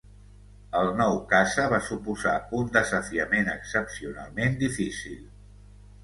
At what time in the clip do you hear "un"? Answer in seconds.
2.59-2.71